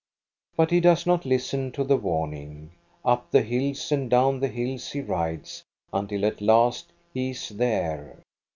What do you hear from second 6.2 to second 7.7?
at last he is